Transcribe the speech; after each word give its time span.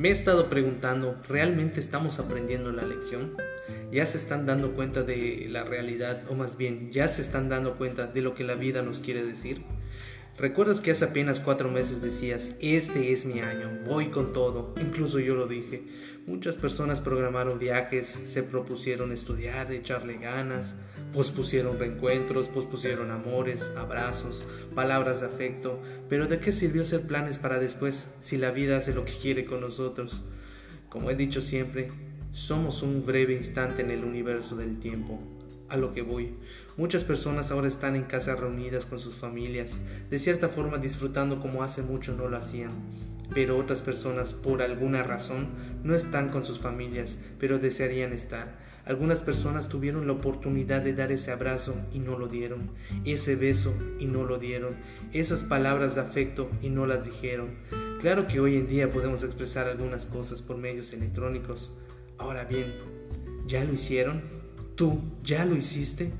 Me 0.00 0.08
he 0.08 0.12
estado 0.12 0.48
preguntando, 0.48 1.20
¿realmente 1.28 1.78
estamos 1.78 2.20
aprendiendo 2.20 2.72
la 2.72 2.84
lección? 2.84 3.36
¿Ya 3.92 4.06
se 4.06 4.16
están 4.16 4.46
dando 4.46 4.72
cuenta 4.72 5.02
de 5.02 5.46
la 5.50 5.62
realidad 5.62 6.22
o 6.30 6.34
más 6.34 6.56
bien 6.56 6.90
ya 6.90 7.06
se 7.06 7.20
están 7.20 7.50
dando 7.50 7.76
cuenta 7.76 8.06
de 8.06 8.22
lo 8.22 8.32
que 8.32 8.42
la 8.42 8.54
vida 8.54 8.80
nos 8.80 9.00
quiere 9.00 9.22
decir? 9.22 9.62
¿Recuerdas 10.38 10.80
que 10.80 10.92
hace 10.92 11.04
apenas 11.04 11.40
cuatro 11.40 11.70
meses 11.70 12.00
decías, 12.00 12.54
este 12.60 13.12
es 13.12 13.26
mi 13.26 13.40
año, 13.40 13.78
voy 13.84 14.06
con 14.06 14.32
todo? 14.32 14.74
Incluso 14.80 15.18
yo 15.18 15.34
lo 15.34 15.46
dije. 15.46 15.82
Muchas 16.26 16.56
personas 16.56 17.02
programaron 17.02 17.58
viajes, 17.58 18.06
se 18.06 18.42
propusieron 18.42 19.12
estudiar, 19.12 19.70
echarle 19.70 20.16
ganas, 20.16 20.76
pospusieron 21.12 21.78
reencuentros, 21.78 22.48
pospusieron 22.48 23.10
amores, 23.10 23.70
abrazos, 23.76 24.46
palabras 24.74 25.20
de 25.20 25.26
afecto. 25.26 25.80
Pero 26.08 26.26
¿de 26.26 26.40
qué 26.40 26.52
sirvió 26.52 26.82
hacer 26.82 27.02
planes 27.02 27.38
para 27.38 27.58
después 27.58 28.08
si 28.20 28.36
la 28.36 28.50
vida 28.50 28.76
hace 28.76 28.94
lo 28.94 29.04
que 29.04 29.12
quiere 29.12 29.44
con 29.44 29.60
nosotros? 29.60 30.22
Como 30.88 31.10
he 31.10 31.14
dicho 31.14 31.40
siempre, 31.40 31.90
somos 32.32 32.82
un 32.82 33.04
breve 33.04 33.34
instante 33.34 33.82
en 33.82 33.90
el 33.90 34.04
universo 34.04 34.56
del 34.56 34.78
tiempo 34.78 35.20
a 35.68 35.76
lo 35.76 35.92
que 35.94 36.02
voy. 36.02 36.34
Muchas 36.76 37.04
personas 37.04 37.50
ahora 37.50 37.68
están 37.68 37.96
en 37.96 38.04
casa 38.04 38.36
reunidas 38.36 38.86
con 38.86 39.00
sus 39.00 39.14
familias, 39.14 39.80
de 40.10 40.18
cierta 40.18 40.48
forma 40.48 40.78
disfrutando 40.78 41.40
como 41.40 41.62
hace 41.62 41.82
mucho 41.82 42.14
no 42.14 42.28
lo 42.28 42.36
hacían. 42.36 42.72
Pero 43.32 43.56
otras 43.56 43.80
personas, 43.80 44.32
por 44.32 44.60
alguna 44.60 45.04
razón, 45.04 45.48
no 45.84 45.94
están 45.94 46.30
con 46.30 46.44
sus 46.44 46.58
familias, 46.58 47.18
pero 47.38 47.60
desearían 47.60 48.12
estar. 48.12 48.58
Algunas 48.90 49.22
personas 49.22 49.68
tuvieron 49.68 50.08
la 50.08 50.14
oportunidad 50.14 50.82
de 50.82 50.94
dar 50.94 51.12
ese 51.12 51.30
abrazo 51.30 51.76
y 51.94 52.00
no 52.00 52.18
lo 52.18 52.26
dieron, 52.26 52.70
ese 53.04 53.36
beso 53.36 53.72
y 54.00 54.06
no 54.06 54.24
lo 54.24 54.36
dieron, 54.36 54.74
esas 55.12 55.44
palabras 55.44 55.94
de 55.94 56.00
afecto 56.00 56.50
y 56.60 56.70
no 56.70 56.86
las 56.86 57.04
dijeron. 57.04 57.50
Claro 58.00 58.26
que 58.26 58.40
hoy 58.40 58.56
en 58.56 58.66
día 58.66 58.92
podemos 58.92 59.22
expresar 59.22 59.68
algunas 59.68 60.08
cosas 60.08 60.42
por 60.42 60.56
medios 60.56 60.92
electrónicos. 60.92 61.72
Ahora 62.18 62.46
bien, 62.46 62.74
¿ya 63.46 63.62
lo 63.62 63.72
hicieron? 63.72 64.22
¿Tú 64.74 65.00
ya 65.22 65.44
lo 65.44 65.54
hiciste? 65.56 66.10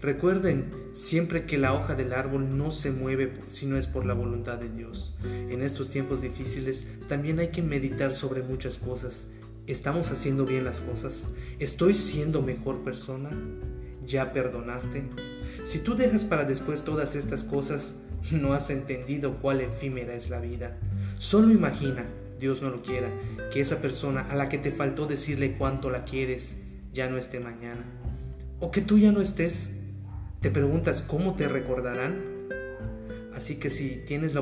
Recuerden 0.00 0.72
siempre 0.94 1.46
que 1.46 1.56
la 1.56 1.72
hoja 1.72 1.94
del 1.94 2.14
árbol 2.14 2.58
no 2.58 2.72
se 2.72 2.90
mueve 2.90 3.32
si 3.48 3.66
no 3.66 3.78
es 3.78 3.86
por 3.86 4.06
la 4.06 4.14
voluntad 4.14 4.58
de 4.58 4.70
Dios. 4.70 5.14
En 5.22 5.62
estos 5.62 5.88
tiempos 5.88 6.20
difíciles 6.20 6.88
también 7.08 7.38
hay 7.38 7.52
que 7.52 7.62
meditar 7.62 8.12
sobre 8.12 8.42
muchas 8.42 8.78
cosas. 8.78 9.28
¿Estamos 9.68 10.10
haciendo 10.10 10.44
bien 10.44 10.64
las 10.64 10.80
cosas? 10.80 11.28
¿Estoy 11.60 11.94
siendo 11.94 12.42
mejor 12.42 12.82
persona? 12.82 13.30
¿Ya 14.04 14.32
perdonaste? 14.32 15.04
Si 15.62 15.78
tú 15.78 15.94
dejas 15.94 16.24
para 16.24 16.42
después 16.42 16.82
todas 16.82 17.14
estas 17.14 17.44
cosas, 17.44 17.94
no 18.32 18.54
has 18.54 18.70
entendido 18.70 19.38
cuál 19.38 19.60
efímera 19.60 20.16
es 20.16 20.30
la 20.30 20.40
vida. 20.40 20.76
Solo 21.16 21.52
imagina, 21.52 22.06
Dios 22.40 22.60
no 22.60 22.70
lo 22.70 22.82
quiera, 22.82 23.08
que 23.52 23.60
esa 23.60 23.80
persona 23.80 24.22
a 24.22 24.34
la 24.34 24.48
que 24.48 24.58
te 24.58 24.72
faltó 24.72 25.06
decirle 25.06 25.56
cuánto 25.56 25.90
la 25.90 26.04
quieres, 26.04 26.56
ya 26.92 27.08
no 27.08 27.16
esté 27.16 27.38
mañana. 27.38 27.84
O 28.58 28.72
que 28.72 28.80
tú 28.80 28.98
ya 28.98 29.12
no 29.12 29.20
estés. 29.20 29.68
Te 30.40 30.50
preguntas 30.50 31.04
cómo 31.06 31.36
te 31.36 31.46
recordarán. 31.46 32.20
Así 33.32 33.56
que 33.56 33.70
si 33.70 34.02
tienes 34.06 34.34
la 34.34 34.40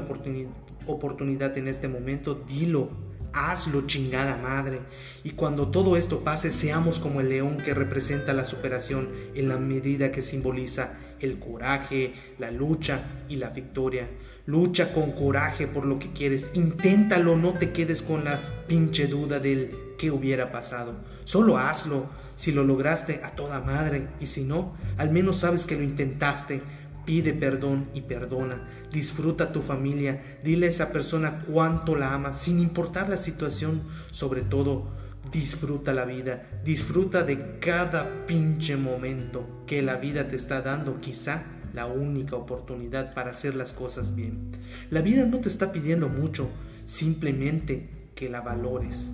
oportunidad 0.87 1.59
en 1.59 1.69
este 1.69 1.89
momento, 1.89 2.35
dilo, 2.35 3.10
hazlo 3.33 3.87
chingada 3.87 4.37
madre. 4.37 4.81
Y 5.25 5.31
cuando 5.31 5.69
todo 5.69 5.97
esto 5.97 6.21
pase, 6.21 6.51
seamos 6.51 7.01
como 7.01 7.21
el 7.21 7.29
león 7.29 7.59
que 7.59 7.75
representa 7.75 8.33
la 8.33 8.45
superación 8.45 9.09
en 9.35 9.49
la 9.49 9.59
medida 9.59 10.11
que 10.11 10.23
simboliza 10.23 10.95
el 11.21 11.39
coraje, 11.39 12.15
la 12.39 12.51
lucha 12.51 13.03
y 13.29 13.37
la 13.37 13.51
victoria. 13.51 14.09
Lucha 14.47 14.93
con 14.93 15.13
coraje 15.13 15.67
por 15.67 15.85
lo 15.85 15.99
que 15.99 16.13
quieres. 16.13 16.51
Inténtalo, 16.55 17.37
no 17.37 17.53
te 17.53 17.73
quedes 17.73 18.03
con 18.03 18.25
la 18.25 18.41
pinche 18.67 19.07
duda 19.07 19.39
del 19.39 19.77
qué 19.99 20.11
hubiera 20.11 20.51
pasado. 20.51 20.95
Solo 21.25 21.59
hazlo. 21.59 22.09
Si 22.37 22.53
lo 22.53 22.65
lograste, 22.65 23.21
a 23.23 23.33
toda 23.33 23.61
madre. 23.61 24.09
Y 24.19 24.27
si 24.27 24.45
no, 24.45 24.75
al 24.97 25.11
menos 25.11 25.41
sabes 25.41 25.67
que 25.67 25.77
lo 25.77 25.83
intentaste. 25.83 26.63
Pide 27.05 27.33
perdón 27.33 27.89
y 27.95 28.03
perdona. 28.03 28.67
Disfruta 28.93 29.53
tu 29.53 29.61
familia. 29.61 30.39
Dile 30.45 30.67
a 30.67 30.71
esa 30.71 30.93
persona 30.93 31.43
cuánto 31.47 31.97
la 31.97 32.15
amas, 32.15 32.41
sin 32.41 32.61
importar 32.61 33.09
la 33.09 33.17
situación. 33.17 33.83
Sobre 34.11 34.43
todo, 34.43 34.91
disfruta 35.33 35.93
la 35.93 36.05
vida. 36.05 36.61
Disfruta 36.65 37.23
de 37.23 37.59
cada 37.59 38.27
pinche 38.27 38.77
momento 38.77 39.65
que 39.67 39.83
la 39.83 39.97
vida 39.97 40.29
te 40.29 40.37
está 40.37 40.63
dando. 40.63 41.01
Quizá 41.01 41.45
la 41.73 41.87
única 41.87 42.37
oportunidad 42.37 43.15
para 43.15 43.31
hacer 43.31 43.55
las 43.55 43.73
cosas 43.73 44.15
bien. 44.15 44.51
La 44.91 45.03
vida 45.03 45.25
no 45.25 45.39
te 45.39 45.49
está 45.49 45.73
pidiendo 45.73 46.09
mucho, 46.09 46.49
simplemente 46.87 47.89
que 48.15 48.29
la 48.29 48.41
valores. 48.41 49.13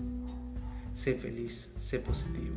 Sé 0.92 1.14
feliz, 1.14 1.70
sé 1.78 1.98
positivo. 1.98 2.56